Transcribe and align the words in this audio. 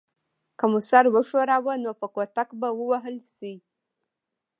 که 0.57 0.65
مو 0.71 0.79
سر 0.89 1.05
وښوراوه 1.13 1.73
نو 1.83 1.91
په 1.99 2.07
کوتک 2.13 2.49
به 2.59 2.69
ووهل 2.79 3.15
شئ. 3.35 3.55